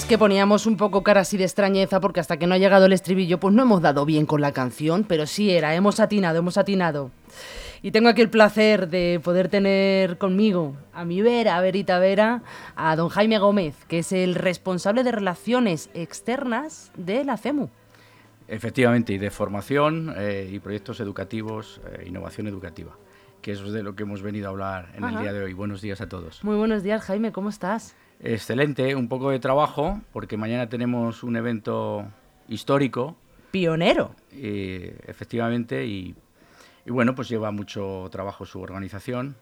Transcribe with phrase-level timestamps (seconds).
[0.00, 2.86] es que poníamos un poco cara así de extrañeza porque hasta que no ha llegado
[2.86, 6.38] el estribillo pues no hemos dado bien con la canción, pero sí era, hemos atinado,
[6.38, 7.10] hemos atinado.
[7.82, 12.42] Y tengo aquí el placer de poder tener conmigo a mi vera, a Verita Vera,
[12.76, 17.68] a don Jaime Gómez, que es el responsable de relaciones externas de la CEMU.
[18.48, 22.96] Efectivamente, y de formación eh, y proyectos educativos, eh, innovación educativa,
[23.40, 25.52] que eso es de lo que hemos venido a hablar en el día de hoy.
[25.52, 26.44] Buenos días a todos.
[26.44, 27.96] Muy buenos días, Jaime, ¿cómo estás?
[28.20, 32.06] Excelente, un poco de trabajo, porque mañana tenemos un evento
[32.48, 33.16] histórico.
[33.50, 34.14] Pionero.
[34.32, 36.14] efectivamente, y
[36.84, 39.36] y bueno, pues lleva mucho trabajo su organización.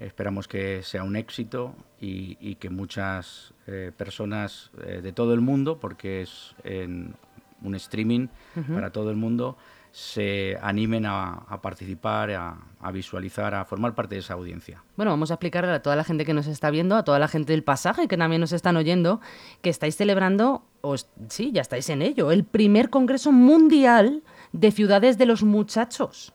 [0.00, 5.78] Esperamos que sea un éxito y, que muchas eh, personas eh, de todo el mundo,
[5.78, 7.14] porque es en
[7.62, 8.26] un streaming
[8.74, 9.56] para todo el mundo,
[9.92, 14.82] se animen a, participar, a, visualizar, a formar parte de esa audiencia.
[14.96, 17.28] Bueno, vamos a explicarle a toda la gente que nos está viendo, a toda la
[17.28, 19.20] gente del pasaje que también nos están oyendo,
[19.60, 20.96] que estáis celebrando, o
[21.28, 26.32] sí, ya estáis en ello, el primer Congreso Mundial de Ciudades de los Muchachos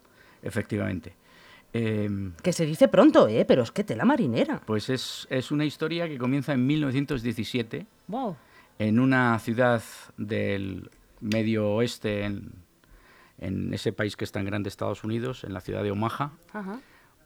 [0.47, 1.15] efectivamente.
[1.73, 3.45] Em, que se dice pronto, ¿eh?
[3.45, 4.61] Pero es que tela marinera.
[4.65, 7.85] Pues es, una historia que comienza en 1917,
[8.79, 9.83] en una ciudad
[10.17, 12.53] del medio oeste, en,
[13.39, 16.31] ese país que es tan grande, Estados Unidos, en la ciudad de Omaha.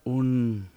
[0.03, 0.69] Un,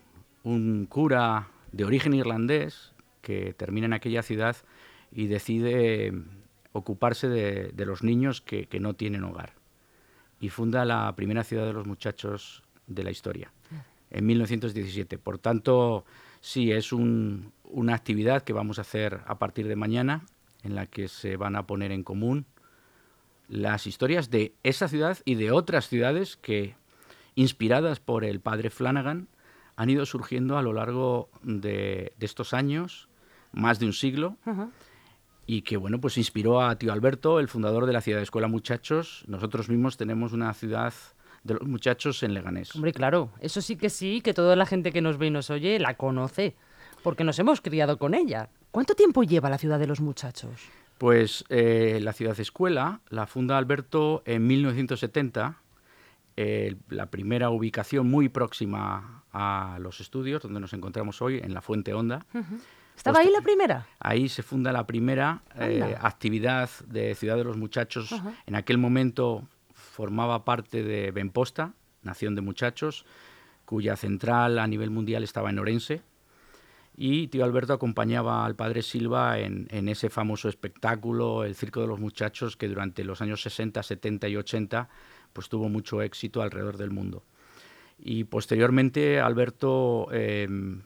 [0.89, 4.57] cura de origen irlandés que termina en aquella ciudad
[5.11, 6.13] y decide
[6.73, 9.55] ocuparse de, los niños que no tienen hogar
[10.45, 13.51] y funda la primera ciudad de los muchachos de la historia,
[14.11, 15.17] en 1917.
[15.17, 16.05] Por tanto,
[16.41, 20.27] sí, es una actividad que vamos a hacer a partir de mañana,
[20.63, 22.45] en la que se van a poner en común
[23.49, 26.75] las historias de esa ciudad y de otras ciudades que,
[27.35, 29.29] inspiradas por el padre Flanagan,
[29.77, 33.09] han ido surgiendo a lo largo de, estos años,
[33.53, 34.37] más de un siglo,
[35.47, 38.49] y que bueno, pues inspiró a tío Alberto, el fundador de la ciudad de Escuela
[38.49, 39.25] Muchachos.
[39.27, 40.95] Nosotros mismos tenemos una ciudad
[41.43, 42.75] de los muchachos en Leganés.
[42.75, 45.51] Hombre, claro, eso sí que sí, que toda la gente que nos ve y nos
[45.51, 46.57] oye la conoce,
[47.03, 48.49] porque nos hemos criado con ella.
[48.71, 50.53] ¿Cuánto tiempo lleva la ciudad de los muchachos?
[51.05, 55.59] Pues eh, la ciudad escuela la funda Alberto en 1970,
[56.39, 61.61] eh, la primera ubicación muy próxima a los estudios donde nos encontramos hoy, en la
[61.61, 62.25] Fuente Honda.
[62.97, 63.87] ¿Estaba ahí la primera?
[64.01, 68.11] Ahí se funda la primera eh, actividad de Ciudad de los Muchachos.
[68.47, 73.05] En aquel momento formaba parte de Benposta, Nación de Muchachos,
[73.67, 76.01] cuya central a nivel mundial estaba en Orense.
[76.97, 81.99] Y tío Alberto acompañaba al padre Silva en, ese famoso espectáculo, el Circo de los
[81.99, 84.89] Muchachos, que durante los años 60, 70 y 80
[85.33, 87.25] pues tuvo mucho éxito alrededor del mundo.
[87.99, 90.83] Y posteriormente Alberto em,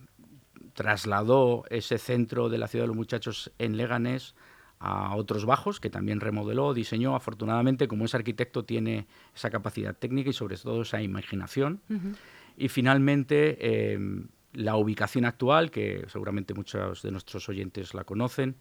[0.73, 4.35] trasladó ese centro de la ciudad de los muchachos en Leganés
[4.79, 7.17] a otros bajos que también remodeló, diseñó.
[7.17, 11.81] Afortunadamente, como es arquitecto, tiene esa capacidad técnica y sobre todo esa imaginación.
[12.57, 18.57] Y finalmente, em, la ubicación actual, que seguramente muchos de nuestros oyentes la conocen,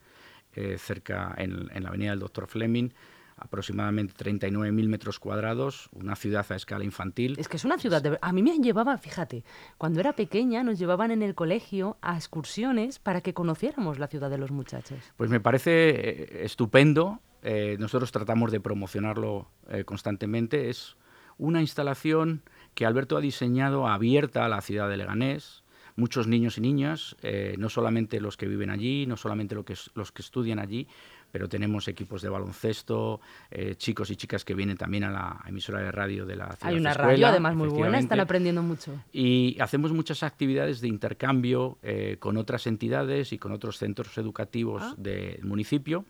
[0.53, 2.89] eh, cerca en, en, la avenida del Doctor Fleming,
[3.37, 7.35] aproximadamente 39.000 metros cuadrados, una ciudad a escala infantil.
[7.37, 8.17] Es que es una ciudad de...
[8.21, 9.43] A mí me llevaba, fíjate,
[9.77, 14.29] cuando era pequeña nos llevaban en el colegio a excursiones para que conociéramos la ciudad
[14.29, 14.97] de los muchachos.
[15.15, 20.97] Pues me parece eh, estupendo, eh, nosotros tratamos de promocionarlo eh, constantemente, es
[21.37, 22.41] una instalación
[22.73, 25.63] que Alberto ha diseñado abierta a la ciudad de Leganés,
[25.97, 27.17] muchos niños y niñas,
[27.57, 30.87] no solamente los que viven allí, no solamente los que estudian allí,
[31.31, 33.19] pero tenemos equipos de baloncesto,
[33.51, 36.73] eh, chicos y chicas que vienen también a la emisora de radio de la ciudad.
[36.73, 38.93] Hay una radio además muy buena, están aprendiendo mucho.
[39.11, 44.83] Y hacemos muchas actividades de intercambio eh, con otras entidades y con otros centros educativos
[44.83, 44.95] ah.
[44.97, 46.05] del municipio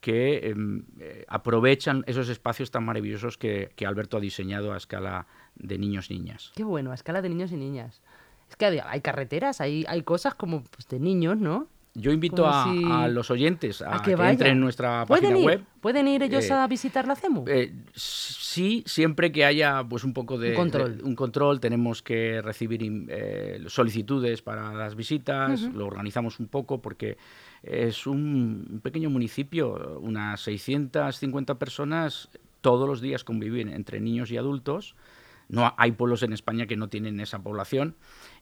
[0.00, 5.26] que em, eh, aprovechan esos espacios tan maravillosos que, Alberto ha diseñado a escala
[5.56, 6.52] de niños y niñas.
[6.54, 8.00] Qué bueno, a escala de niños y niñas.
[8.48, 11.68] Es que hay carreteras, hay, hay cosas como pues, de niños, ¿no?
[11.98, 15.64] Yo invito a, los oyentes a, que, entren en nuestra página web.
[15.80, 17.44] ¿Pueden ir ellos eh, a visitar la CEMU?
[17.48, 20.56] Eh, sí, siempre que haya pues un poco de
[21.02, 27.16] un control, tenemos que recibir eh, solicitudes para las visitas, lo organizamos un poco porque
[27.64, 32.28] es un, pequeño municipio, unas 650 personas
[32.60, 34.94] todos los días conviven entre niños y adultos.
[35.48, 37.96] No hay pueblos en España que no tienen esa población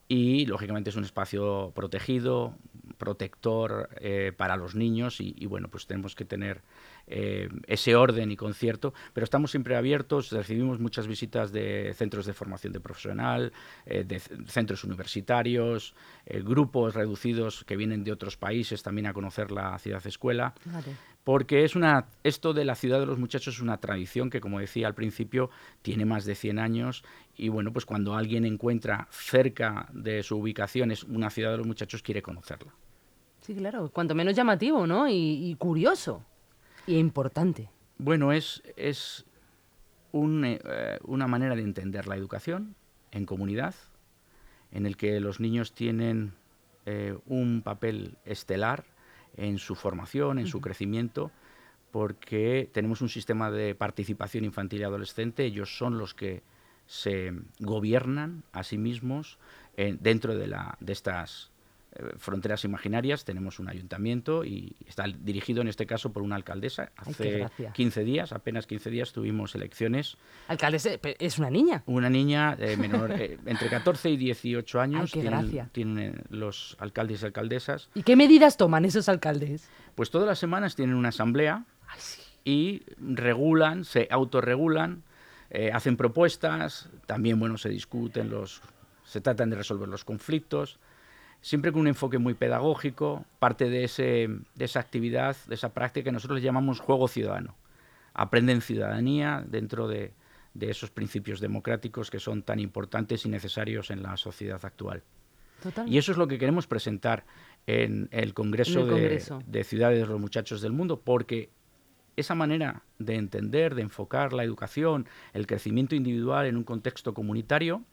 [0.08, 2.54] y lógicamente es un espacio protegido,
[2.96, 6.62] protector eh, para los niños y, bueno, pues tenemos que tener
[7.06, 12.32] eh, ese orden y concierto, pero estamos siempre abiertos, recibimos muchas visitas de centros de
[12.32, 13.52] formación de profesional,
[13.84, 15.94] eh, de centros universitarios,
[16.26, 20.54] grupos reducidos que vienen de otros países también a conocer la ciudad escuela
[21.26, 24.60] porque es una, esto de la ciudad de los muchachos es una tradición que, como
[24.60, 25.50] decía al principio,
[25.82, 27.02] tiene más de 100 años
[27.34, 31.66] y bueno, pues cuando alguien encuentra cerca de su ubicación es una ciudad de los
[31.66, 32.72] muchachos, quiere conocerla.
[33.40, 35.08] Sí, claro, cuanto menos llamativo, ¿no?
[35.08, 36.24] Y, curioso
[36.86, 37.70] y importante.
[37.98, 39.26] Bueno, es, es
[40.12, 42.76] eh, una manera de entender la educación
[43.10, 43.74] en comunidad,
[44.70, 46.34] en el que los niños tienen
[46.84, 48.84] eh, un papel estelar
[49.36, 51.30] en su formación, en su crecimiento,
[51.90, 56.42] porque tenemos un sistema de participación infantil y adolescente, ellos son los que
[56.86, 59.38] se gobiernan a sí mismos
[59.76, 61.50] eh, dentro de, la, de estas
[62.18, 63.24] fronteras imaginarias.
[63.24, 66.90] Tenemos un ayuntamiento y está dirigido en este caso por una alcaldesa.
[66.96, 70.16] Hace 15 días, apenas 15 días, tuvimos elecciones.
[70.48, 71.82] ¿Alcaldesa es una niña?
[71.86, 75.12] Una niña eh, menor, eh, entre 14 y 18 años
[75.72, 77.88] tienen, los alcaldes y alcaldesas.
[77.94, 79.68] ¿Y qué medidas toman esos alcaldes?
[79.94, 81.64] Pues todas las semanas tienen una asamblea
[82.44, 85.02] y regulan, se autorregulan,
[85.72, 88.60] hacen propuestas, también bueno, se discuten los
[89.04, 90.78] se tratan de resolver los conflictos
[91.46, 96.06] siempre con un enfoque muy pedagógico, parte de, ese, de esa actividad, de esa práctica
[96.06, 97.54] que nosotros le llamamos juego ciudadano.
[98.14, 100.12] Aprenden ciudadanía dentro de,
[100.58, 105.04] esos principios democráticos que son tan importantes y necesarios en la sociedad actual.
[105.86, 107.24] Y eso es lo que queremos presentar
[107.68, 111.50] en el Congreso, De, de, Ciudades de los Muchachos del Mundo, porque
[112.16, 117.84] esa manera de entender, de enfocar la educación, el crecimiento individual en un contexto comunitario,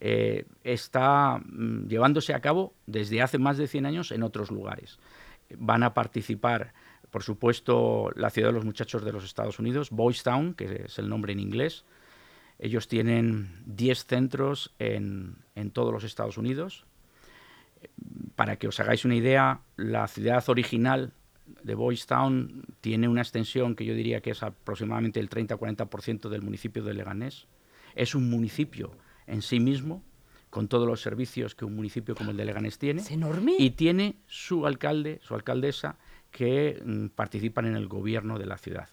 [0.00, 4.98] eh, está mm, llevándose a cabo desde hace más de 100 años en otros lugares.
[5.56, 6.72] Van a participar,
[7.10, 10.98] por supuesto, la ciudad de los muchachos de los Estados Unidos, Boys Town, que es
[10.98, 11.84] el nombre en inglés.
[12.58, 16.86] Ellos tienen 10 centros en, en todos los Estados Unidos.
[18.36, 21.12] Para que os hagáis una idea, la ciudad original
[21.62, 26.42] de Boys Town tiene una extensión que yo diría que es aproximadamente el 30-40% del
[26.42, 27.46] municipio de Leganés.
[27.94, 28.92] Es un municipio
[29.26, 30.02] en sí mismo,
[30.50, 33.00] con todos los servicios que un municipio como el de Leganés tiene.
[33.00, 33.54] Es enorme.
[33.58, 35.96] Y tiene su alcalde, su alcaldesa,
[36.30, 38.88] que mm, participan en el gobierno de la ciudad.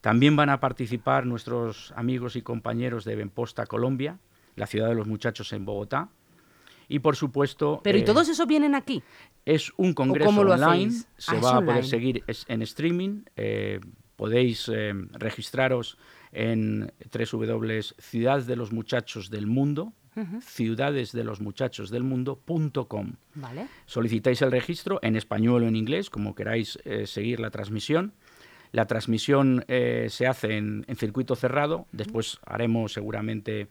[0.00, 4.18] También van a participar nuestros amigos y compañeros de Benposta, Colombia,
[4.56, 6.10] la ciudad de los muchachos en Bogotá.
[6.88, 7.80] Y por supuesto.
[7.82, 9.02] Pero ¿y eh, todos esos vienen aquí?
[9.44, 13.22] Es un congreso online, se ah, va a poder seguir en streaming.
[13.36, 13.80] Eh,
[14.16, 15.98] podéis eh, registraros
[16.34, 19.92] en www Ciudades de los Muchachos del Mundo,
[20.42, 23.12] ciudades de los muchachos del mundo.com.
[23.34, 23.66] Vale.
[23.86, 28.12] Solicitáis el registro en español o en inglés, como queráis eh, seguir la transmisión.
[28.70, 33.68] La transmisión eh, se hace en, circuito cerrado, después haremos seguramente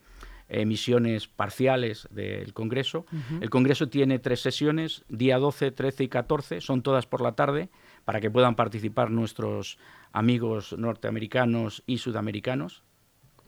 [0.49, 3.05] emisiones parciales del Congreso.
[3.41, 7.69] El Congreso tiene tres sesiones, día 12, 13 y 14, son todas por la tarde,
[8.05, 9.77] para que puedan participar nuestros
[10.11, 12.83] amigos norteamericanos y sudamericanos.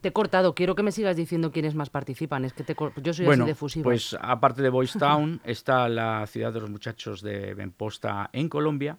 [0.00, 3.14] Te he cortado, quiero que me sigas diciendo quiénes más participan, es que te yo
[3.14, 3.84] soy bueno, así de fusiva.
[3.84, 8.98] Pues aparte de Boys Town está la Ciudad de los Muchachos de Benposta en Colombia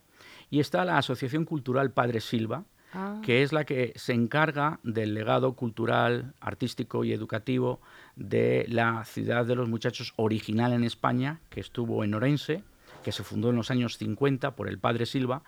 [0.49, 3.21] y está la Asociación Cultural Padre Silva, ah.
[3.23, 7.79] que es la que se encarga del legado cultural, artístico y educativo
[8.15, 12.63] de la Ciudad de los Muchachos original en España, que estuvo en Orense,
[13.07, 15.41] que se fundó en los años 50 por el padre Silva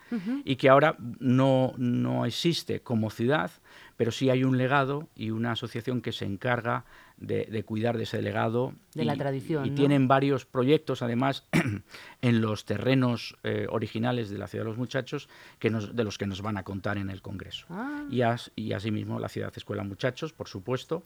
[0.45, 3.51] y que ahora no, no existe como ciudad,
[3.97, 6.85] pero sí hay un legado y una asociación que se encarga
[7.17, 8.75] de, cuidar de ese legado.
[8.95, 9.65] De la tradición.
[9.65, 11.43] Y tienen varios proyectos, además,
[12.21, 15.27] en los terrenos eh, originales de la Ciudad de los Muchachos,
[15.59, 17.65] que de los que nos van a contar en el Congreso.
[17.69, 18.05] Ah.
[18.09, 18.21] Y,
[18.55, 21.03] y asimismo la Ciudad Escuela Muchachos, por supuesto.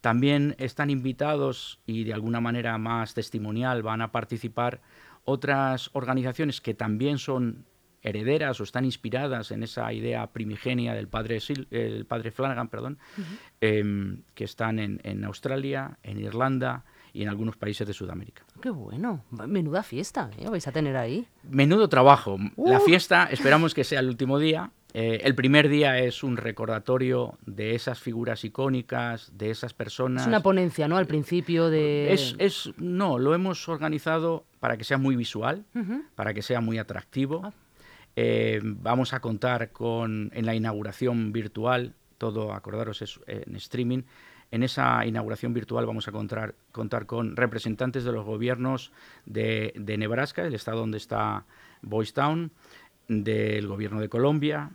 [0.00, 4.80] También están invitados y de alguna manera más testimonial van a participar
[5.24, 7.66] otras organizaciones que también son
[8.02, 11.38] herederas o están inspiradas en esa idea primigenia del padre,
[11.70, 12.98] el padre Flanagan, perdón,
[13.60, 18.44] em, que están en, Australia, en Irlanda y en algunos países de Sudamérica.
[18.60, 20.48] Qué bueno, menuda fiesta, ¿eh?
[20.48, 21.26] vais a tener ahí.
[21.42, 22.38] Menudo trabajo.
[22.56, 24.70] La fiesta esperamos que sea el último día.
[24.94, 30.22] Eh, el primer día es un recordatorio de esas figuras icónicas, de esas personas.
[30.22, 30.96] Es una ponencia, ¿no?
[30.96, 32.12] Al principio de.
[32.12, 35.64] Es, es no, lo hemos organizado para que sea muy visual,
[36.14, 37.42] para que sea muy atractivo.
[37.44, 37.52] Ah.
[38.16, 44.02] Eh, vamos a contar con, en la inauguración virtual, todo, acordaros, es en streaming,
[44.50, 48.90] En esa inauguración virtual vamos a contar, contar con representantes de los gobiernos
[49.26, 51.44] de, de Nebraska, el estado donde está
[51.82, 52.50] Boys Town,
[53.08, 54.70] del gobierno de Colombia,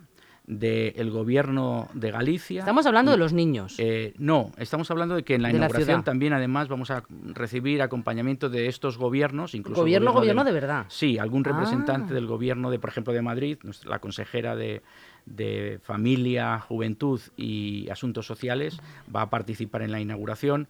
[0.46, 2.60] del gobierno de Galicia.
[2.60, 3.76] Estamos hablando de los niños.
[3.78, 8.50] Eh, no, estamos hablando de que en la inauguración también además vamos a recibir acompañamiento
[8.50, 10.86] de estos gobiernos, incluso gobierno, gobierno de, verdad.
[10.90, 12.16] Sí, algún representante ah.
[12.16, 14.82] del gobierno de, por ejemplo, de Madrid, la consejera de,
[15.26, 18.80] de Familia, Juventud y Asuntos Sociales
[19.16, 20.68] va a participar en la inauguración.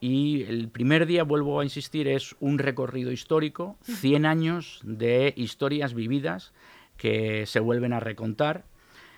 [0.00, 5.94] Y el primer día, vuelvo a insistir, es un recorrido histórico, 100 años de historias
[5.94, 6.52] vividas
[6.96, 8.64] que se vuelven a recontar,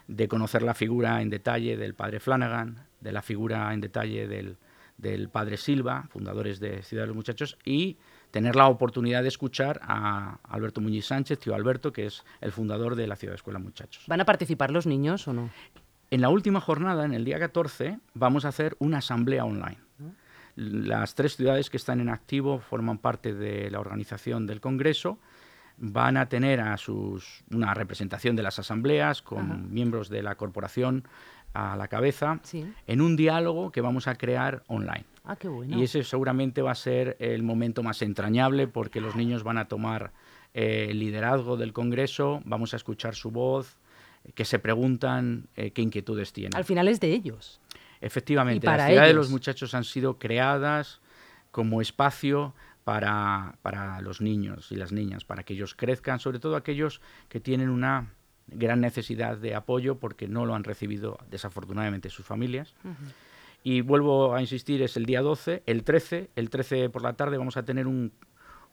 [0.06, 4.56] de conocer la figura en detalle del padre Flanagan, de la figura en detalle del,
[4.96, 7.98] del padre Silva, fundadores de Ciudad de los Muchachos, y
[8.30, 12.96] tener la oportunidad de escuchar a Alberto Muñiz Sánchez, tío Alberto, que es el fundador
[12.96, 14.04] de la Ciudad de Escuela Muchachos.
[14.06, 15.50] ¿Van a participar los niños o no?
[16.10, 19.78] En la última jornada, en el día 14, vamos a hacer una asamblea online.
[20.56, 25.18] Las tres ciudades que están en activo forman parte de la organización del Congreso.
[25.80, 31.04] Van a tener a sus, una representación de las asambleas con miembros de la corporación
[31.54, 32.40] a la cabeza
[32.86, 35.04] en un diálogo que vamos a crear online.
[35.24, 35.78] Ah, qué bueno.
[35.78, 39.66] Y ese seguramente va a ser el momento más entrañable porque los niños van a
[39.66, 40.12] tomar
[40.54, 43.76] eh, el liderazgo del Congreso, vamos a escuchar su voz,
[44.34, 46.56] que se preguntan eh, qué inquietudes tienen.
[46.56, 47.60] Al final es de ellos.
[48.00, 51.00] Efectivamente, las ciudades de los muchachos han sido creadas
[51.50, 52.54] como espacio
[52.88, 57.38] para, para, los niños y las niñas, para que ellos crezcan, sobre todo aquellos que
[57.38, 58.14] tienen una
[58.46, 62.74] gran necesidad de apoyo porque no lo han recibido desafortunadamente sus familias.
[63.62, 67.36] Y vuelvo a insistir, es el día 12, el 13, el 13 por la tarde
[67.36, 68.10] vamos a tener un,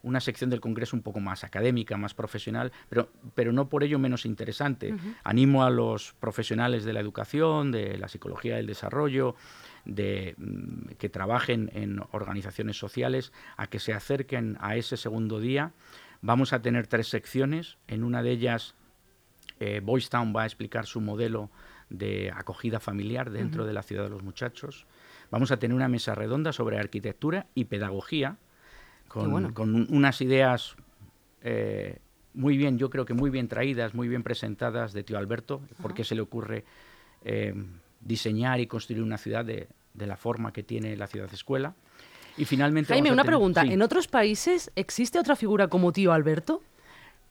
[0.02, 4.00] una sección del Congreso un poco más académica, más profesional, pero, pero no por ello
[4.00, 4.96] menos interesante.
[5.26, 9.36] Animo a los profesionales de la educación, de la psicología del desarrollo,
[9.86, 15.72] de mm, que trabajen en organizaciones sociales, a que se acerquen a ese segundo día.
[16.22, 18.76] Vamos a tener tres secciones, en una de ellas
[19.60, 21.50] eh, Boys Town va a explicar su modelo
[21.90, 24.86] de acogida familiar dentro de la ciudad de los muchachos.
[25.32, 28.38] Vamos a tener una mesa redonda sobre arquitectura y pedagogía,
[29.08, 30.76] con, unas ideas
[31.42, 32.00] eh,
[32.34, 35.94] muy bien, yo creo que muy bien traídas, muy bien presentadas de tío Alberto, por
[35.94, 36.66] qué se le ocurre
[37.24, 37.54] eh,
[38.06, 41.76] diseñar y construir una ciudad de, la forma que tiene la ciudad escuela.
[42.38, 42.94] Y finalmente...
[42.94, 43.64] Jaime, una pregunta.
[43.64, 46.62] ¿En otros países existe otra figura como tío Alberto?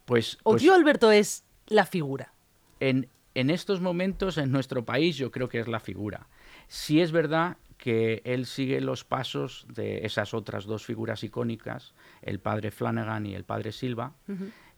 [0.05, 2.33] Pues, ¿O pues tío Alberto es la figura?
[2.81, 6.27] En, en estos momentos, en nuestro país, yo creo que es la figura.
[6.69, 12.41] Sí es verdad que él sigue los pasos de esas otras dos figuras icónicas, el
[12.41, 14.15] padre Flanagan y el padre Silva.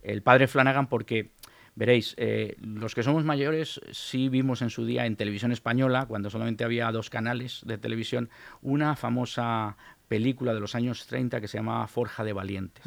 [0.03, 1.31] El padre Flanagan porque,
[1.77, 6.31] veréis, eh, los que somos mayores sí vimos en su día en televisión española, cuando
[6.31, 8.31] solamente había dos canales de televisión,
[8.63, 9.77] una famosa
[10.09, 12.85] película de los años 30 que se llamaba Forja de Valientes,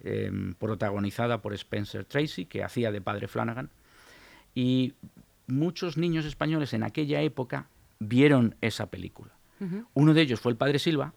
[0.00, 3.70] em, protagonizada por Spencer Tracy, que hacía de padre Flanagan.
[4.54, 4.94] Y
[5.46, 7.68] muchos niños españoles en aquella época
[8.00, 9.32] vieron esa película.
[9.94, 11.14] Uno de ellos fue el padre Silva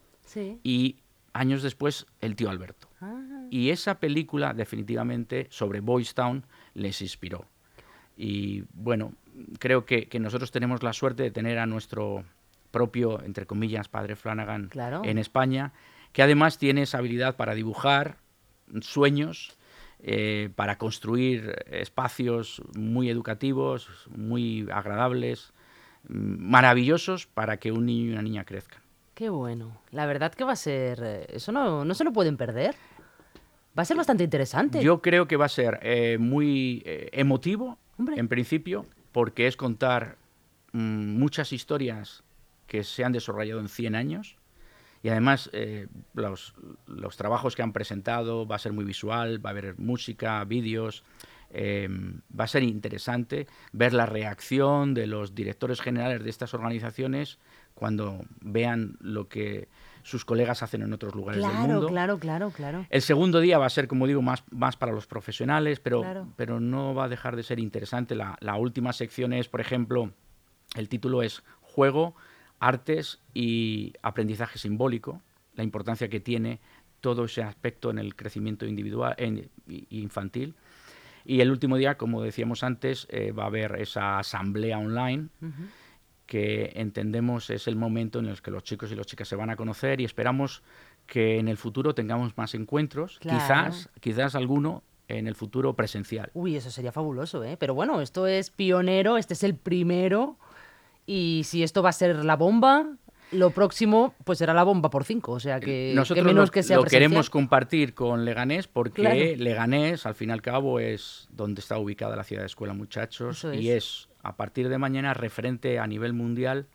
[0.63, 0.97] y
[1.33, 2.87] años después el tío Alberto.
[3.01, 3.28] Ah.
[3.49, 7.45] Y esa película definitivamente sobre Boys Town les inspiró.
[8.17, 9.13] Y bueno,
[9.59, 12.25] creo que, nosotros tenemos la suerte de tener a nuestro
[12.71, 14.69] propio, entre comillas, padre Flanagan
[15.03, 15.73] en España,
[16.11, 18.17] que además tiene esa habilidad para dibujar
[18.81, 19.57] sueños,
[20.01, 25.53] eh, para construir espacios muy educativos, muy agradables,
[26.07, 28.81] maravillosos para que un niño y una niña crezcan.
[29.13, 29.81] Qué bueno.
[29.91, 31.01] La verdad que va a ser...
[31.03, 32.75] Eh, eso no, no se lo pueden perder.
[33.79, 34.83] Va a ser bastante interesante.
[34.83, 40.17] Yo creo que va a ser eh, muy eh, emotivo, en principio, porque es contar
[40.73, 42.23] mm, muchas historias
[42.67, 44.35] que se han desarrollado en 100 años.
[45.01, 45.49] Y además,
[46.13, 46.55] los,
[46.87, 51.05] los, trabajos que han presentado va a ser muy visual, va a haber música, vídeos.
[51.51, 57.39] Em, va a ser interesante ver la reacción de los directores generales de estas organizaciones
[57.79, 59.69] cuando vean lo que
[60.03, 61.87] sus colegas hacen en otros lugares del mundo.
[61.87, 62.85] Claro, claro, claro.
[62.89, 66.59] El segundo día va a ser, como digo, más, más para los profesionales, pero, pero
[66.59, 68.15] no va a dejar de ser interesante.
[68.15, 70.11] La, la última sección es, por ejemplo,
[70.75, 72.15] el título es Juego,
[72.59, 75.21] Artes y Aprendizaje Simbólico,
[75.55, 76.59] la importancia que tiene
[77.01, 79.49] todo ese aspecto en el crecimiento individual e
[79.89, 80.55] infantil.
[81.25, 85.29] Y el último día, como decíamos antes, eh, va a haber esa asamblea online.
[86.29, 89.49] Que entendemos es el momento en el que los chicos y las chicas se van
[89.49, 90.61] a conocer y esperamos
[91.07, 96.29] que en el futuro tengamos más encuentros, quizás, quizás alguno en el futuro presencial.
[96.35, 97.57] Uy, eso sería fabuloso, ¿eh?
[97.59, 100.37] Pero bueno, esto es pionero, este es el primero
[101.07, 102.85] y si esto va a ser la bomba,
[103.31, 106.61] lo próximo pues será la bomba por cinco, o sea que, Nosotros menos lo, que
[106.61, 111.59] sea lo queremos compartir con Leganés porque Leganés, al fin y al cabo, es donde
[111.59, 115.87] está ubicada la ciudad de escuela muchachos y es a partir de mañana referente a
[115.87, 116.67] nivel mundial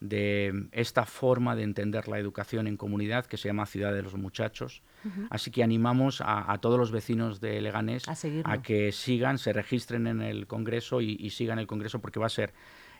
[0.00, 4.14] de esta forma de entender la educación en comunidad que se llama Ciudad de los
[4.14, 4.82] Muchachos.
[5.30, 8.04] Así que animamos a, todos los vecinos de Leganés
[8.44, 12.30] a, que sigan, se registren en el Congreso y, sigan el Congreso porque va a
[12.30, 12.52] ser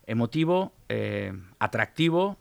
[0.07, 2.39] emotivo, eh, atractivo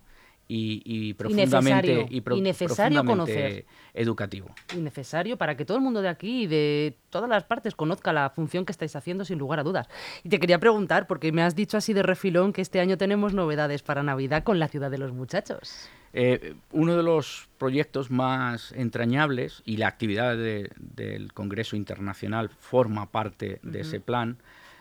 [0.48, 3.66] y, profundamente, y, necesario conocer.
[3.94, 4.54] educativo.
[4.75, 8.14] Y necesario para que todo el mundo de aquí y de todas las partes conozca
[8.14, 9.88] la función que estáis haciendo sin lugar a dudas.
[10.24, 13.34] Y te quería preguntar, porque me has dicho así de refilón que este año tenemos
[13.34, 15.90] novedades para Navidad con la ciudad de los muchachos.
[16.14, 23.60] Eh, uno de los proyectos más entrañables y la actividad del Congreso Internacional forma parte
[23.64, 24.38] de ese plan.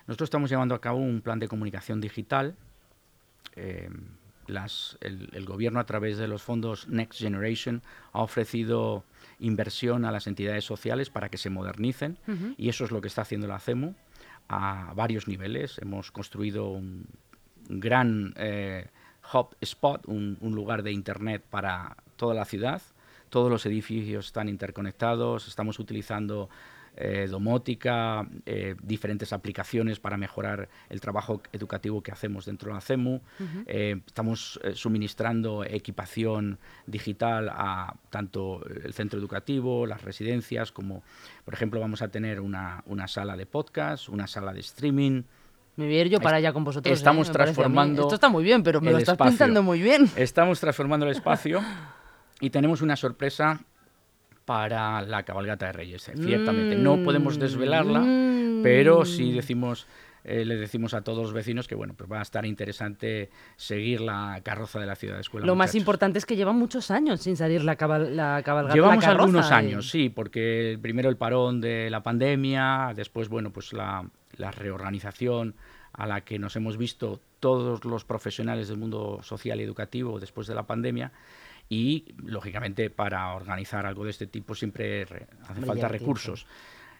[0.06, 2.54] Nosotros estamos llevando a cabo un plan de comunicación digital.
[3.56, 3.88] Eh,
[4.48, 7.82] el, gobierno a través de los fondos Next Generation
[8.12, 9.04] ha ofrecido
[9.38, 12.18] inversión a las entidades sociales para que se modernicen
[12.56, 13.94] y eso es lo que está haciendo la CEMU
[14.48, 15.78] a varios niveles.
[15.78, 17.06] Hemos construido un
[17.68, 18.88] gran eh,
[19.32, 22.82] hub spot, un, lugar de Internet para toda la ciudad.
[23.30, 26.48] Todos los edificios están interconectados, estamos utilizando
[26.96, 32.80] eh, domótica, eh, diferentes aplicaciones para mejorar el trabajo educativo que hacemos dentro de la
[32.80, 33.20] CEMU.
[33.66, 41.02] Eh, estamos suministrando equipación digital a tanto el centro educativo, las residencias, como
[41.44, 45.22] por ejemplo vamos a tener una, sala de podcast, una sala de streaming.
[45.74, 46.96] Me voy a ir yo para allá con vosotros.
[46.96, 48.02] Estamos transformando.
[48.02, 50.08] Esto está muy bien, pero me lo estás pintando muy bien.
[50.14, 51.60] Estamos transformando el espacio
[52.40, 53.60] y tenemos una sorpresa
[54.44, 56.76] para la cabalgata de Reyes, eh, ciertamente.
[56.76, 58.62] No podemos desvelarla, mm.
[58.62, 59.86] pero sí decimos,
[60.24, 64.00] eh, le decimos a todos los vecinos que bueno, pues va a estar interesante seguir
[64.00, 65.46] la carroza de la ciudad de escuela.
[65.46, 68.74] Lo más importante es que llevan muchos años sin salir la, la cabalgata.
[68.74, 74.08] Llevamos algunos años, sí, porque primero el parón de la pandemia, después bueno, pues la,
[74.36, 75.54] la reorganización
[75.92, 80.46] a la que nos hemos visto todos los profesionales del mundo social y educativo después
[80.46, 81.12] de la pandemia
[81.68, 85.02] y, lógicamente, para organizar algo de este tipo siempre
[85.48, 86.46] hace falta recursos.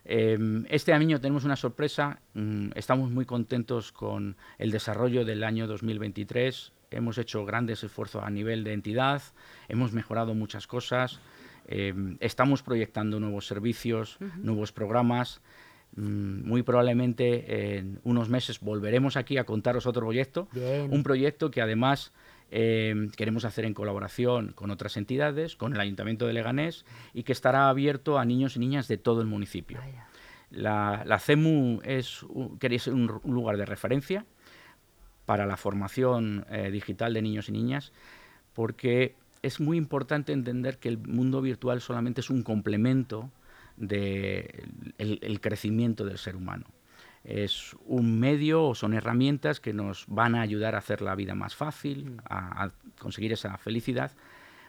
[0.04, 5.66] Em, este año tenemos una sorpresa, mm, estamos muy contentos con el desarrollo del año
[5.66, 9.22] 2023, hemos hecho grandes esfuerzos a nivel de entidad,
[9.68, 11.20] hemos mejorado muchas cosas,
[11.66, 15.40] em, estamos proyectando nuevos servicios, nuevos programas.
[15.96, 20.48] Mm, muy probablemente en unos meses volveremos aquí a contaros otro proyecto,
[20.90, 22.12] un proyecto que además
[22.50, 27.33] Em, queremos hacer en colaboración con otras entidades, con el Ayuntamiento de Leganés y que
[27.33, 29.80] estará abierto a niños y niñas de todo el municipio.
[30.50, 32.59] La, CEMU es un,
[33.24, 34.24] un, lugar de referencia
[35.26, 37.92] para la formación eh, digital de niños y niñas
[38.52, 43.33] porque es muy importante entender que el mundo virtual solamente es un complemento
[43.76, 46.66] del crecimiento del ser humano
[47.24, 51.34] es un medio o son herramientas que nos van a ayudar a hacer la vida
[51.34, 52.18] más fácil, mm.
[52.28, 54.12] a, conseguir esa felicidad,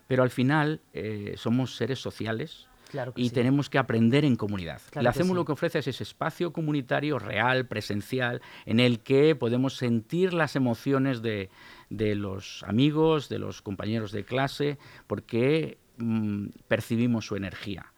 [0.08, 2.68] pero al final eh, somos seres sociales
[3.16, 4.82] y tenemos que aprender en comunidad.
[4.90, 9.76] Claro hacemos lo que ofrece es ese espacio comunitario real, presencial, en el que podemos
[9.76, 11.50] sentir las emociones de,
[11.90, 17.92] los amigos, de los compañeros de clase, porque mm, percibimos su energía.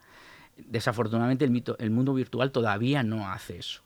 [0.56, 3.82] Desafortunadamente el mundo virtual todavía no hace eso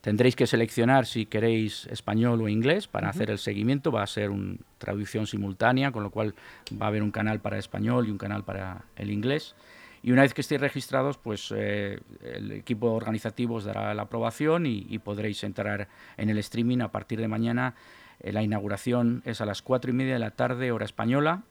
[0.00, 3.90] Tendréis que seleccionar si queréis español o inglés para hacer el seguimiento.
[3.90, 6.34] Va a ser una traducción simultánea, con lo cual
[6.80, 9.56] va a haber un canal para español y un canal para el inglés.
[10.02, 14.66] Y una vez que estéis registrados, pues eh, el equipo organizativo os dará la aprobación
[14.66, 17.74] y, podréis entrar en el streaming a partir de mañana.
[18.20, 21.42] Eh, la inauguración es a las cuatro y media de la tarde, hora española,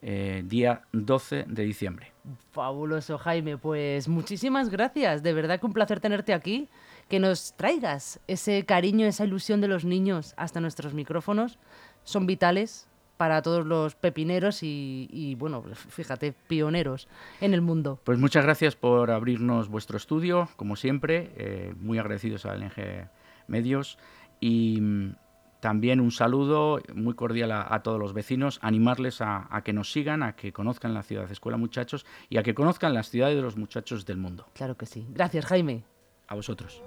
[0.00, 2.12] eh, día 12 de diciembre.
[2.52, 3.58] Fabuloso, Jaime.
[3.58, 5.22] Pues muchísimas gracias.
[5.22, 6.68] De verdad que un placer tenerte aquí
[7.12, 11.58] que nos traigas ese cariño, esa ilusión de los niños hasta nuestros micrófonos.
[12.04, 17.08] Son vitales para todos los pepineros y, bueno, fíjate, pioneros
[17.42, 18.00] en el mundo.
[18.04, 23.10] Pues muchas gracias por abrirnos vuestro estudio, como siempre, eh, muy agradecidos a LNG
[23.46, 23.98] Medios
[24.40, 25.14] y mm,
[25.60, 30.34] también un saludo muy cordial a, todos los vecinos, animarles a, que nos sigan, a
[30.34, 33.58] que conozcan la ciudad de Escuela Muchachos y a que conozcan las ciudades de los
[33.58, 34.46] muchachos del mundo.
[34.54, 35.06] Claro que sí.
[35.10, 35.84] Gracias, Jaime.
[36.28, 36.80] A vosotros.